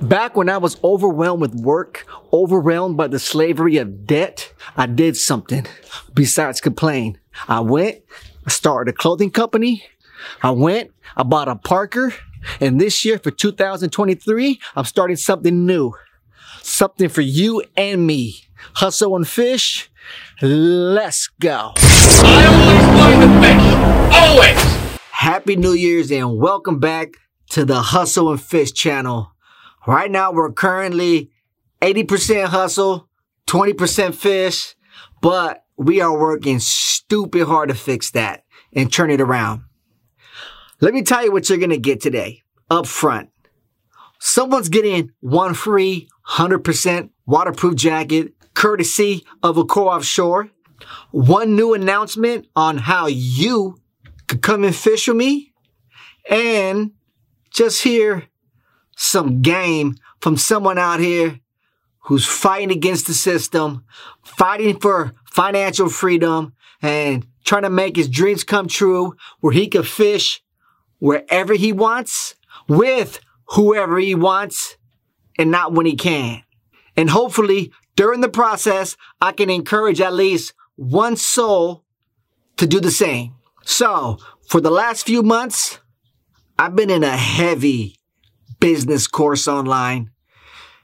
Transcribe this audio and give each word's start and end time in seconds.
Back 0.00 0.36
when 0.36 0.48
I 0.48 0.58
was 0.58 0.78
overwhelmed 0.84 1.40
with 1.40 1.54
work, 1.56 2.06
overwhelmed 2.32 2.96
by 2.96 3.08
the 3.08 3.18
slavery 3.18 3.78
of 3.78 4.06
debt, 4.06 4.52
I 4.76 4.86
did 4.86 5.16
something 5.16 5.66
besides 6.14 6.60
complain. 6.60 7.18
I 7.48 7.60
went, 7.60 8.02
I 8.46 8.50
started 8.50 8.94
a 8.94 8.96
clothing 8.96 9.32
company. 9.32 9.84
I 10.40 10.52
went, 10.52 10.92
I 11.16 11.24
bought 11.24 11.48
a 11.48 11.56
Parker. 11.56 12.14
And 12.60 12.80
this 12.80 13.04
year 13.04 13.18
for 13.18 13.32
2023, 13.32 14.60
I'm 14.76 14.84
starting 14.84 15.16
something 15.16 15.66
new. 15.66 15.94
Something 16.62 17.08
for 17.08 17.22
you 17.22 17.64
and 17.76 18.06
me. 18.06 18.44
Hustle 18.74 19.16
and 19.16 19.26
fish. 19.26 19.90
Let's 20.40 21.28
go. 21.40 21.72
I 21.76 22.46
always 22.46 23.00
find 23.00 23.22
the 23.22 23.40
fish. 23.42 24.18
Always. 24.22 24.98
Happy 25.10 25.56
New 25.56 25.72
Year's 25.72 26.12
and 26.12 26.38
welcome 26.38 26.78
back 26.78 27.14
to 27.50 27.64
the 27.64 27.82
Hustle 27.82 28.30
and 28.30 28.40
Fish 28.40 28.72
channel. 28.72 29.32
Right 29.88 30.10
now, 30.10 30.32
we're 30.32 30.52
currently 30.52 31.30
80% 31.80 32.48
hustle, 32.48 33.08
20% 33.46 34.14
fish, 34.14 34.76
but 35.22 35.64
we 35.78 36.02
are 36.02 36.14
working 36.14 36.58
stupid 36.58 37.46
hard 37.46 37.70
to 37.70 37.74
fix 37.74 38.10
that 38.10 38.44
and 38.74 38.92
turn 38.92 39.10
it 39.10 39.22
around. 39.22 39.62
Let 40.82 40.92
me 40.92 41.00
tell 41.00 41.24
you 41.24 41.32
what 41.32 41.48
you're 41.48 41.56
going 41.56 41.70
to 41.70 41.78
get 41.78 42.02
today 42.02 42.42
up 42.68 42.86
front. 42.86 43.30
Someone's 44.20 44.68
getting 44.68 45.12
one 45.20 45.54
free 45.54 46.10
100% 46.32 47.08
waterproof 47.24 47.74
jacket 47.74 48.34
courtesy 48.52 49.24
of 49.42 49.56
Accor 49.56 49.86
Offshore. 49.86 50.50
One 51.12 51.56
new 51.56 51.72
announcement 51.72 52.46
on 52.54 52.76
how 52.76 53.06
you 53.06 53.78
could 54.26 54.42
come 54.42 54.64
and 54.64 54.76
fish 54.76 55.08
with 55.08 55.16
me. 55.16 55.54
And 56.28 56.90
just 57.50 57.82
hear 57.82 58.28
some 59.00 59.42
game 59.42 59.94
from 60.20 60.36
someone 60.36 60.76
out 60.76 60.98
here 60.98 61.38
who's 62.00 62.26
fighting 62.26 62.72
against 62.72 63.06
the 63.06 63.14
system, 63.14 63.84
fighting 64.24 64.78
for 64.80 65.12
financial 65.24 65.88
freedom, 65.88 66.52
and 66.82 67.24
trying 67.44 67.62
to 67.62 67.70
make 67.70 67.94
his 67.94 68.08
dreams 68.08 68.42
come 68.42 68.66
true 68.66 69.14
where 69.38 69.52
he 69.52 69.68
can 69.68 69.84
fish 69.84 70.42
wherever 70.98 71.54
he 71.54 71.72
wants 71.72 72.34
with 72.66 73.20
whoever 73.50 73.98
he 73.98 74.16
wants 74.16 74.76
and 75.38 75.52
not 75.52 75.72
when 75.72 75.86
he 75.86 75.94
can. 75.94 76.42
And 76.96 77.08
hopefully 77.08 77.70
during 77.94 78.20
the 78.20 78.28
process, 78.28 78.96
I 79.20 79.30
can 79.30 79.48
encourage 79.48 80.00
at 80.00 80.12
least 80.12 80.54
one 80.74 81.14
soul 81.14 81.84
to 82.56 82.66
do 82.66 82.80
the 82.80 82.90
same. 82.90 83.34
So 83.64 84.18
for 84.48 84.60
the 84.60 84.72
last 84.72 85.06
few 85.06 85.22
months, 85.22 85.78
I've 86.58 86.74
been 86.74 86.90
in 86.90 87.04
a 87.04 87.16
heavy 87.16 87.97
business 88.60 89.06
course 89.06 89.48
online. 89.48 90.10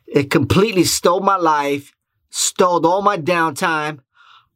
It 0.06 0.30
completely 0.30 0.84
stole 0.84 1.20
my 1.20 1.36
life, 1.36 1.94
stole 2.30 2.86
all 2.86 3.03
my 3.03 3.19
downtime. 3.19 4.00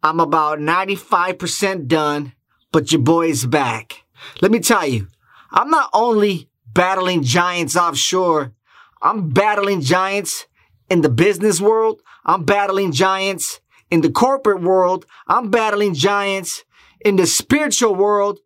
I'm 0.02 0.20
about 0.20 0.58
95% 0.58 1.86
done, 1.88 2.32
but 2.72 2.92
your 2.92 3.00
boy's 3.00 3.44
back. 3.46 4.04
Let 4.40 4.52
me 4.52 4.60
tell 4.60 4.86
you, 4.86 5.08
I'm 5.50 5.70
not 5.70 5.90
only 5.92 6.48
battling 6.72 7.22
giants 7.22 7.76
offshore, 7.76 8.52
I'm 9.00 9.30
battling 9.30 9.80
giants 9.80 10.46
in 10.90 11.02
the 11.02 11.08
business 11.08 11.60
world. 11.60 12.02
I'm 12.24 12.44
battling 12.44 12.92
giants 12.92 13.60
in 13.90 14.00
the 14.00 14.10
corporate 14.10 14.62
world. 14.62 15.06
I'm 15.26 15.50
battling 15.50 15.94
giants 15.94 16.64
in 17.00 17.16
the 17.16 17.26
spiritual 17.26 17.94
world. 17.94 18.40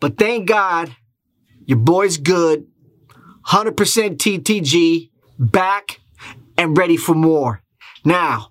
But 0.00 0.18
thank 0.18 0.48
God, 0.48 0.94
your 1.64 1.78
boy's 1.78 2.16
good. 2.16 2.66
100% 3.46 3.74
TTG, 4.16 5.10
back 5.38 6.00
and 6.56 6.76
ready 6.76 6.96
for 6.96 7.14
more. 7.14 7.62
Now, 8.04 8.48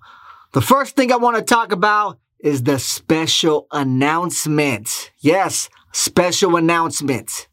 the 0.52 0.60
first 0.60 0.96
thing 0.96 1.12
I 1.12 1.16
want 1.16 1.36
to 1.36 1.42
talk 1.42 1.72
about 1.72 2.18
is 2.38 2.62
the 2.62 2.78
special 2.78 3.66
announcement. 3.72 5.10
Yes, 5.20 5.68
special 5.92 6.56
announcement. 6.56 7.48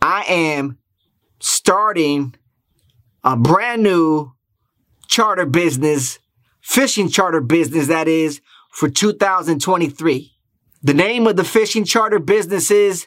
I 0.00 0.24
am 0.28 0.78
starting 1.40 2.34
a 3.22 3.36
brand 3.36 3.82
new 3.82 4.32
charter 5.06 5.46
business, 5.46 6.18
fishing 6.60 7.08
charter 7.08 7.40
business 7.40 7.88
that 7.88 8.08
is, 8.08 8.40
for 8.72 8.88
2023. 8.88 10.32
The 10.82 10.94
name 10.94 11.26
of 11.26 11.36
the 11.36 11.44
fishing 11.44 11.84
charter 11.84 12.18
business 12.18 12.70
is 12.70 13.06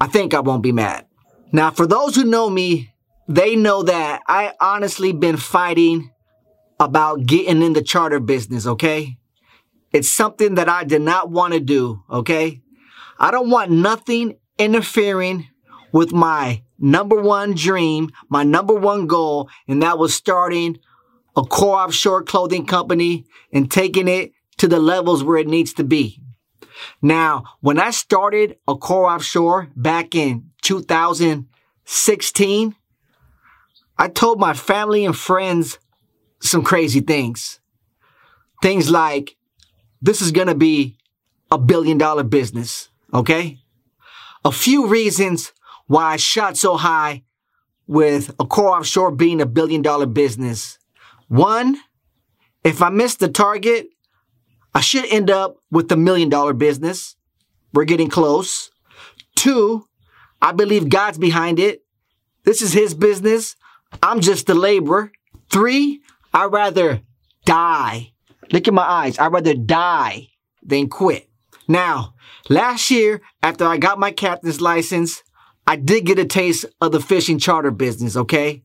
I 0.00 0.06
think 0.08 0.34
I 0.34 0.40
won't 0.40 0.62
be 0.62 0.72
mad. 0.72 1.06
Now, 1.52 1.70
for 1.70 1.86
those 1.86 2.16
who 2.16 2.24
know 2.24 2.50
me, 2.50 2.92
they 3.28 3.56
know 3.56 3.82
that 3.84 4.22
I 4.26 4.52
honestly 4.60 5.12
been 5.12 5.36
fighting 5.36 6.10
about 6.78 7.24
getting 7.26 7.62
in 7.62 7.72
the 7.72 7.82
charter 7.82 8.20
business, 8.20 8.66
okay? 8.66 9.16
It's 9.92 10.12
something 10.12 10.56
that 10.56 10.68
I 10.68 10.84
did 10.84 11.02
not 11.02 11.30
want 11.30 11.54
to 11.54 11.60
do, 11.60 12.02
okay? 12.10 12.60
I 13.18 13.30
don't 13.30 13.48
want 13.48 13.70
nothing 13.70 14.36
interfering 14.58 15.48
with 15.92 16.12
my 16.12 16.62
number 16.78 17.20
one 17.20 17.54
dream, 17.54 18.10
my 18.28 18.42
number 18.42 18.74
one 18.74 19.06
goal, 19.06 19.48
and 19.66 19.82
that 19.82 19.98
was 19.98 20.14
starting 20.14 20.78
Accor 21.36 21.84
Offshore 21.84 22.22
clothing 22.22 22.66
company 22.66 23.26
and 23.52 23.70
taking 23.70 24.08
it 24.08 24.32
to 24.56 24.66
the 24.66 24.78
levels 24.78 25.22
where 25.22 25.36
it 25.36 25.46
needs 25.46 25.74
to 25.74 25.84
be. 25.84 26.22
Now, 27.02 27.44
when 27.60 27.78
I 27.78 27.90
started 27.90 28.56
a 28.66 28.74
core 28.76 29.10
Offshore 29.10 29.68
back 29.76 30.14
in 30.14 30.50
2016, 30.62 32.74
I 33.98 34.08
told 34.08 34.40
my 34.40 34.54
family 34.54 35.04
and 35.04 35.14
friends 35.16 35.78
some 36.40 36.62
crazy 36.62 37.00
things. 37.00 37.60
Things 38.62 38.90
like, 38.90 39.36
this 40.00 40.22
is 40.22 40.32
to 40.32 40.54
be 40.54 40.96
a 41.50 41.58
billion 41.58 41.98
dollar 41.98 42.22
business. 42.22 42.88
Okay. 43.12 43.58
A 44.44 44.52
few 44.52 44.86
reasons 44.86 45.52
why 45.86 46.12
I 46.12 46.16
shot 46.16 46.56
so 46.56 46.76
high 46.76 47.24
with 47.86 48.34
a 48.40 48.44
core 48.44 48.76
Offshore 48.76 49.12
being 49.12 49.40
a 49.40 49.46
billion 49.46 49.82
dollar 49.82 50.06
business 50.06 50.78
one, 51.28 51.78
if 52.64 52.82
I 52.82 52.90
miss 52.90 53.16
the 53.16 53.28
target, 53.28 53.88
I 54.74 54.80
should 54.80 55.06
end 55.06 55.30
up 55.30 55.56
with 55.70 55.90
a 55.90 55.96
million 55.96 56.28
dollar 56.28 56.52
business. 56.52 57.16
We're 57.72 57.84
getting 57.84 58.08
close. 58.08 58.70
Two, 59.34 59.86
I 60.40 60.52
believe 60.52 60.88
God's 60.88 61.18
behind 61.18 61.58
it. 61.58 61.82
This 62.44 62.62
is 62.62 62.72
his 62.72 62.94
business. 62.94 63.56
I'm 64.02 64.20
just 64.20 64.48
a 64.48 64.54
laborer. 64.54 65.12
Three, 65.50 66.02
I'd 66.32 66.52
rather 66.52 67.00
die. 67.44 68.12
Look 68.52 68.68
at 68.68 68.74
my 68.74 68.82
eyes. 68.82 69.18
I'd 69.18 69.32
rather 69.32 69.54
die 69.54 70.28
than 70.62 70.88
quit. 70.88 71.28
Now, 71.68 72.14
last 72.48 72.90
year, 72.90 73.22
after 73.42 73.64
I 73.64 73.78
got 73.78 73.98
my 73.98 74.12
captain's 74.12 74.60
license, 74.60 75.22
I 75.66 75.76
did 75.76 76.06
get 76.06 76.18
a 76.18 76.24
taste 76.24 76.64
of 76.80 76.92
the 76.92 77.00
fishing 77.00 77.38
charter 77.38 77.70
business, 77.70 78.16
okay? 78.16 78.62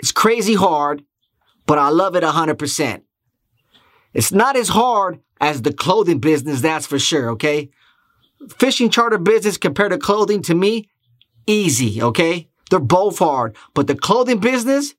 It's 0.00 0.12
crazy 0.12 0.54
hard 0.54 1.04
but 1.70 1.78
I 1.78 1.90
love 1.90 2.16
it 2.16 2.24
100%. 2.24 3.02
It's 4.12 4.32
not 4.32 4.56
as 4.56 4.70
hard 4.70 5.20
as 5.40 5.62
the 5.62 5.72
clothing 5.72 6.18
business, 6.18 6.62
that's 6.62 6.84
for 6.84 6.98
sure, 6.98 7.30
okay? 7.30 7.70
fishing 8.58 8.90
charter 8.90 9.18
business 9.18 9.56
compared 9.56 9.92
to 9.92 9.98
clothing 9.98 10.42
to 10.42 10.54
me, 10.56 10.88
easy, 11.46 12.02
okay? 12.02 12.48
They're 12.70 12.80
both 12.80 13.20
hard, 13.20 13.54
but 13.72 13.86
the 13.86 13.94
clothing 13.94 14.40
business 14.40 14.96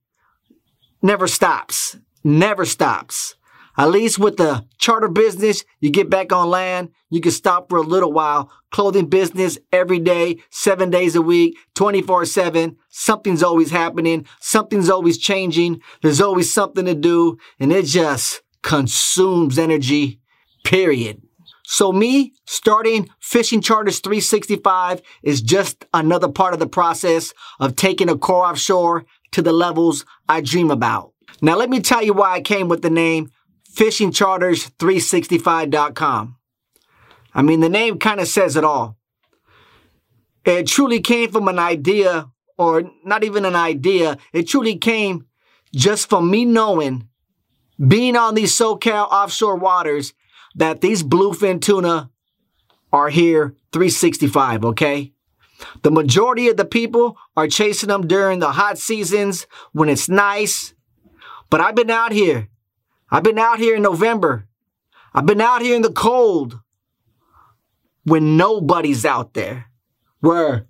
never 1.01 1.27
stops. 1.27 1.97
Never 2.23 2.63
stops. 2.63 3.35
At 3.77 3.91
least 3.91 4.19
with 4.19 4.38
the 4.38 4.65
charter 4.77 5.07
business, 5.07 5.63
you 5.79 5.89
get 5.89 6.09
back 6.09 6.31
on 6.31 6.50
land, 6.50 6.89
you 7.09 7.21
can 7.21 7.31
stop 7.31 7.69
for 7.69 7.77
a 7.77 7.81
little 7.81 8.12
while. 8.12 8.51
Clothing 8.71 9.07
business 9.07 9.57
every 9.71 10.00
day, 10.00 10.38
seven 10.50 10.89
days 10.89 11.15
a 11.15 11.21
week, 11.21 11.57
24 11.75 12.25
seven. 12.25 12.77
Something's 12.89 13.44
always 13.44 13.71
happening. 13.71 14.25
Something's 14.39 14.89
always 14.89 15.18
changing. 15.18 15.81
There's 16.01 16.21
always 16.21 16.53
something 16.53 16.85
to 16.85 16.95
do 16.95 17.38
and 17.59 17.71
it 17.71 17.85
just 17.85 18.41
consumes 18.62 19.57
energy, 19.57 20.19
period. 20.63 21.21
So 21.63 21.91
me 21.91 22.33
starting 22.45 23.09
Fishing 23.19 23.62
Charters 23.62 24.00
365 24.00 25.01
is 25.24 25.41
just 25.41 25.85
another 25.94 26.27
part 26.27 26.53
of 26.53 26.59
the 26.59 26.67
process 26.67 27.33
of 27.59 27.75
taking 27.75 28.09
a 28.09 28.17
core 28.17 28.45
offshore 28.45 29.06
to 29.31 29.41
the 29.41 29.53
levels 29.53 30.06
I 30.27 30.41
dream 30.41 30.69
about. 30.69 31.13
Now 31.41 31.56
let 31.56 31.69
me 31.69 31.79
tell 31.79 32.03
you 32.03 32.13
why 32.13 32.33
I 32.33 32.41
came 32.41 32.67
with 32.67 32.81
the 32.81 32.89
name 32.89 33.31
fishingcharters365.com. 33.75 36.38
I 37.33 37.41
mean, 37.41 37.62
the 37.62 37.69
name 37.69 37.97
kind 37.97 38.19
of 38.19 38.27
says 38.27 38.57
it 38.57 38.63
all. 38.63 38.97
It 40.44 40.68
truly 40.68 41.00
came 41.00 41.31
from 41.31 41.47
an 41.47 41.57
idea, 41.59 42.29
or 42.57 42.83
not 43.03 43.23
even 43.23 43.45
an 43.45 43.56
idea, 43.56 44.18
it 44.33 44.47
truly 44.47 44.75
came 44.77 45.25
just 45.73 46.09
from 46.09 46.29
me 46.29 46.44
knowing, 46.45 47.07
being 47.88 48.18
on 48.18 48.35
these 48.35 48.56
SoCal 48.57 49.07
offshore 49.09 49.56
waters, 49.56 50.13
that 50.56 50.81
these 50.81 51.03
bluefin 51.03 51.62
tuna 51.62 52.09
are 52.91 53.07
here 53.09 53.56
365, 53.71 54.65
okay? 54.65 55.13
The 55.83 55.91
majority 55.91 56.50
of 56.50 56.57
the 56.57 56.65
people 56.65 57.17
are 57.38 57.47
chasing 57.47 57.88
them 57.88 58.06
during 58.07 58.39
the 58.39 58.51
hot 58.51 58.77
seasons 58.77 59.47
when 59.71 59.88
it's 59.88 60.09
nice. 60.09 60.74
But 61.50 61.62
I've 61.62 61.75
been 61.75 61.89
out 61.89 62.12
here 62.12 62.50
I've 63.12 63.24
been 63.24 63.38
out 63.38 63.60
here 63.60 63.75
in 63.75 63.81
November. 63.81 64.48
I've 65.13 65.25
been 65.25 65.42
out 65.42 65.62
here 65.62 65.75
in 65.75 65.81
the 65.81 65.92
cold 65.92 66.60
when 68.06 68.38
nobody's 68.38 69.06
out 69.06 69.34
there. 69.34 69.66
Where 70.22 70.66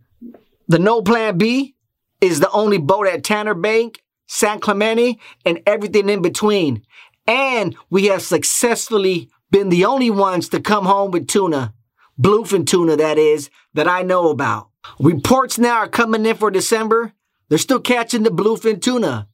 the 0.68 0.80
no 0.80 1.02
plan 1.02 1.38
B 1.38 1.76
is 2.20 2.40
the 2.40 2.50
only 2.52 2.80
boat 2.80 3.08
at 3.08 3.24
Tanner 3.24 3.54
Bank, 3.54 4.04
San 4.28 4.60
Clemente, 4.60 5.20
and 5.46 5.62
everything 5.68 6.10
in 6.10 6.22
between. 6.22 6.84
And 7.28 7.76
we 7.90 8.06
have 8.06 8.24
successfully 8.24 9.30
been 9.52 9.70
the 9.70 9.86
only 9.86 10.10
ones 10.10 10.50
to 10.50 10.60
come 10.60 10.86
home 10.86 11.12
with 11.12 11.28
tuna, 11.28 11.74
bluefin 12.20 12.66
tuna 12.66 12.96
that 12.96 13.18
is, 13.18 13.50
that 13.74 13.88
I 13.88 14.02
know 14.02 14.30
about. 14.30 14.70
Reports 15.00 15.60
now 15.60 15.76
are 15.78 15.88
coming 15.88 16.26
in 16.26 16.36
for 16.36 16.50
December. 16.50 17.14
They're 17.50 17.58
still 17.58 17.82
catching 17.82 18.24
the 18.24 18.32
bluefin 18.32 18.82
tuna. 18.82 19.28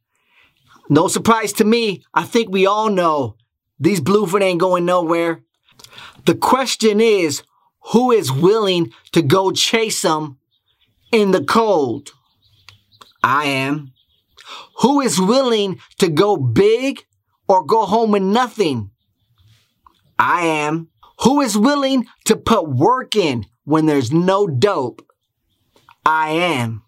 No 0.90 1.08
surprise 1.08 1.54
to 1.54 1.66
me, 1.66 2.04
I 2.14 2.24
think 2.24 2.50
we 2.50 2.66
all 2.66 2.90
know 2.90 3.36
these 3.80 4.02
bluefin 4.02 4.42
ain't 4.42 4.60
going 4.60 4.86
nowhere. 4.86 5.44
The 6.26 6.36
question 6.36 7.00
is, 7.02 7.44
who 7.92 8.12
is 8.12 8.32
willing 8.32 8.92
to 9.12 9.22
go 9.22 9.52
chase 9.52 10.02
them 10.02 10.40
in 11.12 11.32
the 11.32 11.44
cold? 11.44 12.12
I 13.24 13.46
am. 13.46 13.94
Who 14.80 15.02
is 15.02 15.20
willing 15.20 15.80
to 16.00 16.10
go 16.10 16.38
big 16.38 17.06
or 17.48 17.66
go 17.66 17.86
home 17.86 18.12
with 18.12 18.24
nothing? 18.24 18.92
I 20.20 20.46
am. 20.46 20.90
Who 21.22 21.42
is 21.42 21.58
willing 21.58 22.06
to 22.26 22.36
put 22.36 22.70
work 22.70 23.16
in 23.16 23.46
when 23.64 23.86
there's 23.86 24.12
no 24.12 24.48
dope? 24.48 25.06
I 26.06 26.30
am. 26.30 26.84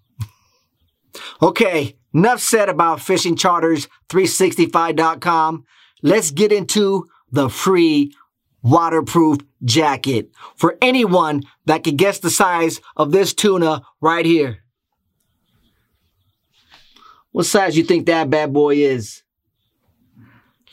okay, 1.42 1.99
Enough 2.14 2.42
said 2.42 2.70
about 2.70 3.00
fishingcharters365.com. 3.00 5.66
Let's 6.02 6.32
get 6.32 6.52
into 6.52 7.08
the 7.32 7.50
free 7.50 8.14
waterproof 8.62 9.38
jacket 9.64 10.32
for 10.56 10.78
anyone 10.82 11.44
that 11.66 11.84
can 11.84 11.96
guess 11.96 12.20
the 12.20 12.30
size 12.30 12.80
of 12.96 13.12
this 13.12 13.34
tuna 13.34 13.82
right 14.02 14.26
here. 14.26 14.60
What 17.32 17.46
size 17.46 17.78
you 17.78 17.84
think 17.84 18.08
that 18.08 18.30
bad 18.30 18.54
boy 18.54 18.78
is? 18.78 19.24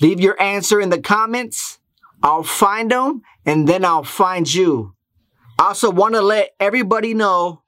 Leave 0.00 0.20
your 0.20 0.40
answer 0.40 0.80
in 0.80 0.90
the 0.90 1.00
comments. 1.00 1.78
I'll 2.22 2.42
find 2.42 2.90
them 2.90 3.22
and 3.44 3.68
then 3.68 3.84
I'll 3.84 4.04
find 4.04 4.52
you. 4.52 4.94
I 5.58 5.68
also 5.68 5.90
want 5.90 6.14
to 6.14 6.22
let 6.22 6.50
everybody 6.58 7.14
know 7.14 7.62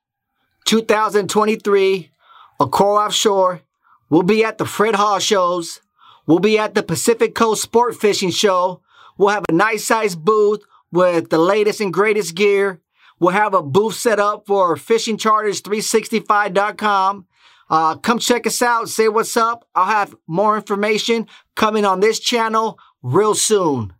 2023 0.64 2.10
A 2.60 2.66
core 2.66 3.00
Offshore. 3.00 3.62
We'll 4.10 4.22
be 4.22 4.44
at 4.44 4.58
the 4.58 4.64
Fred 4.64 4.96
Hall 4.96 5.18
shows. 5.18 5.80
We'll 6.26 6.40
be 6.40 6.58
at 6.58 6.74
the 6.74 6.82
Pacific 6.82 7.34
Coast 7.34 7.62
Sport 7.62 7.96
Fishing 7.96 8.30
Show. 8.30 8.82
We'll 9.16 9.28
have 9.28 9.44
a 9.48 9.52
nice 9.52 9.84
sized 9.84 10.24
booth 10.24 10.62
with 10.90 11.30
the 11.30 11.38
latest 11.38 11.80
and 11.80 11.92
greatest 11.92 12.34
gear. 12.34 12.80
We'll 13.20 13.32
have 13.32 13.54
a 13.54 13.62
booth 13.62 13.94
set 13.94 14.20
up 14.20 14.46
for 14.46 14.76
fishingcharters365.com. 14.76 17.26
Uh, 17.70 17.96
come 17.96 18.18
check 18.18 18.46
us 18.46 18.62
out. 18.62 18.88
Say 18.88 19.08
what's 19.08 19.36
up. 19.36 19.66
I'll 19.74 19.84
have 19.86 20.14
more 20.26 20.56
information 20.56 21.26
coming 21.54 21.84
on 21.84 22.00
this 22.00 22.18
channel 22.18 22.78
real 23.02 23.34
soon. 23.34 23.92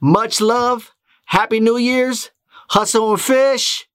Much 0.00 0.40
love. 0.40 0.92
Happy 1.26 1.60
New 1.60 1.76
Year's. 1.76 2.30
Hustle 2.70 3.12
and 3.12 3.20
fish. 3.20 3.88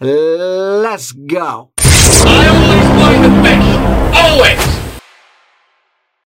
Let's 0.00 1.10
go. 1.12 1.72
Always! 4.20 4.77